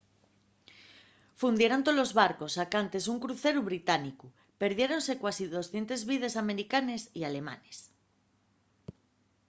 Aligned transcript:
fundieron 1.41 1.81
tolos 1.87 2.11
barcos 2.21 2.55
sacantes 2.59 3.03
un 3.13 3.17
cruceru 3.23 3.61
británicu 3.69 4.27
perdiéronse 4.61 5.13
cuasi 5.21 5.43
200 5.55 6.01
vides 6.09 6.33
americanes 6.43 7.01
y 7.19 7.21
alemanes 7.29 7.77